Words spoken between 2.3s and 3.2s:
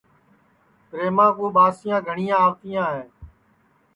آوتیاں ہے